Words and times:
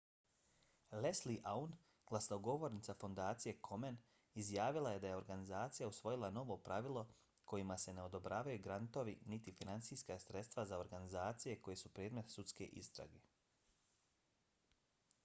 leslie 1.05 1.33
aun 1.49 1.73
glasnogovornica 2.11 2.93
fondacije 3.01 3.51
komen 3.67 3.97
izjavila 4.43 4.93
je 4.95 5.01
da 5.03 5.11
je 5.11 5.17
organizacija 5.17 5.89
usvojila 5.91 6.29
novo 6.37 6.57
pravilo 6.69 7.03
kojima 7.53 7.77
se 7.83 7.93
ne 7.99 8.03
odobravaju 8.05 8.61
grantovi 8.69 9.15
niti 9.35 9.53
finansijska 9.59 10.17
sredstva 10.25 10.65
za 10.71 10.79
organizacije 10.85 11.59
koje 11.67 11.75
su 11.83 11.93
predmet 11.99 12.31
sudske 12.37 12.69
istrage 12.85 13.21